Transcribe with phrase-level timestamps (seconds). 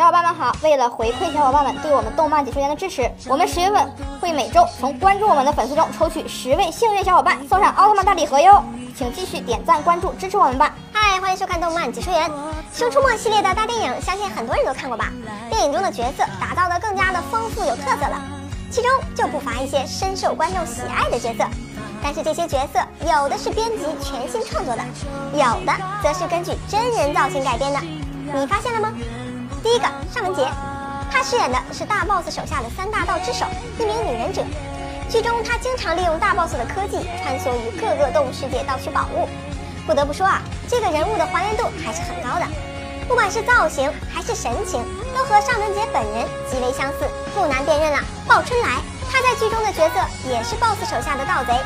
[0.00, 0.56] 小伙伴们好！
[0.62, 3.86] 为了回馈小伙伴们对我们动漫解说员的支持，我们十月份
[4.18, 8.64] 会每周从关注我们的粉丝中抽取十位幸运小伙伴，送上奥特曼大礼盒哟！
[8.96, 10.74] 请继续点赞关注支持我们吧！
[10.90, 12.30] 嗨，欢迎收看动漫解说员。
[12.72, 15.12] 《熊出没》系列的大电影，相信很多人都看过吧？
[15.50, 18.18] 电影中的角色打造的更加的丰富有特色了，
[18.70, 21.44] 其中就不乏一些深受观众喜爱的角色。
[22.02, 24.82] 但是这些角色有的是编辑全新创作的，
[25.34, 27.78] 有的则是根据真人造型改编的。
[28.32, 28.94] 你发现了吗？
[29.62, 30.48] 第一个尚雯婕，
[31.10, 33.44] 她饰演的是大 boss 手下的三大盗之首，
[33.78, 34.42] 一名女忍者。
[35.08, 39.28] 剧中她经常利用大 boss 的科技穿梭于各个动物世界盗取宝物。
[39.86, 42.46] 不得不说啊，这个人物的还原度还是很高的，
[43.08, 44.82] 不管是造型还是神情，
[45.14, 47.98] 都和尚雯婕本人极为相似，不难辨认了。
[48.26, 51.58] 鲍春来，他在剧中的角色也是 boss 手下的盗贼，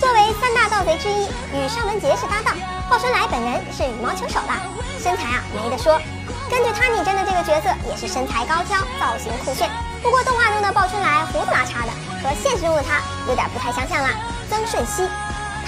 [0.00, 2.56] 作为三大盗贼之一，与尚雯婕是搭档。
[2.88, 4.62] 鲍春来本人是羽毛球手啦，
[4.98, 6.00] 身材啊没得说。
[6.48, 9.68] 根据他拟真的这个角色，也是身材高挑，造型酷炫。
[10.02, 14.08] 不过动画中的鲍春来胡子拉碴的，和现实中的他有点不太相像了。
[14.48, 15.08] 曾舜晞，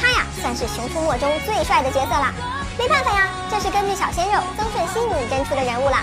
[0.01, 2.33] 他呀算是《熊出没》中最帅的角色了。
[2.78, 5.98] 没办法呀，这是根据小鲜肉曾舜晞拟真出的人物了。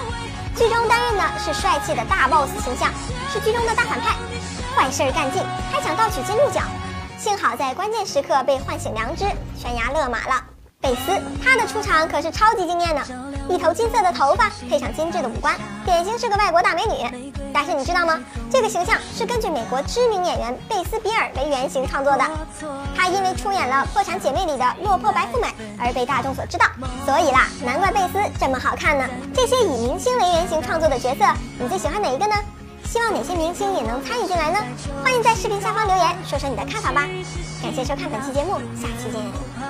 [0.55, 2.89] 剧中担任的是帅气的大 boss 形象，
[3.33, 4.15] 是剧中的大反派，
[4.75, 6.61] 坏事干尽，还想盗取金鹿角，
[7.17, 10.56] 幸好在关键时刻被唤醒良知，悬崖勒马了。
[10.87, 13.01] 贝斯，她的出场可是超级惊艳的，
[13.49, 17.33] 一头金色的头发配上精致的五官，典型是个外国大美女。
[17.53, 18.17] 但是你知道吗？
[18.49, 22.23] 这个形象是根据美国知名演员贝斯比尔为原型创作的。
[22.95, 26.65] 她因为出演了《破产姐妹》里的落魄白富美而被大众所知道，
[27.05, 29.03] 所以啦，难怪贝斯这么好看呢。
[29.33, 31.25] 这些以明星为原型创作的角色，
[31.59, 32.35] 你最喜欢哪一个呢？
[32.85, 34.59] 希望哪些明星也能参与进来呢？
[35.03, 37.09] 欢迎在视频下方留言，说说你的看法吧。
[37.61, 39.67] 感谢收看本期节目，下期见。